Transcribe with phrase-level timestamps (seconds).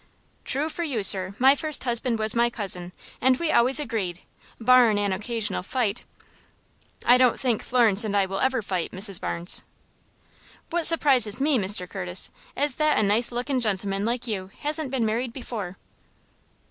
[0.45, 1.35] "Thrue for you, sir.
[1.37, 4.21] My first husband was my cousin, and we always agreed,
[4.59, 6.05] barrin' an occasional fight"
[7.05, 9.21] "I don't think Florence and I will ever fight, Mrs.
[9.21, 9.61] Barnes."
[10.71, 11.87] "What surprises me, Mr.
[11.87, 15.77] Curtis, is that a nice lookin' gentleman like you hasn't been married before."